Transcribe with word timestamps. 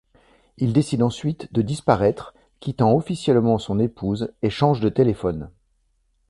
Il 0.57 0.73
décide 0.73 1.03
ensuite 1.03 1.53
de 1.53 1.61
disparaître, 1.61 2.33
quittant 2.59 2.95
officiellement 2.95 3.59
son 3.59 3.77
épouse 3.77 4.33
et 4.41 4.49
change 4.49 4.79
de 4.79 4.89
téléphone. 4.89 5.51